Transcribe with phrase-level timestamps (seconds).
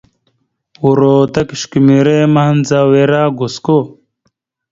[0.89, 3.77] Uro ta kʉsəkumere mahəndzaw ere gosko.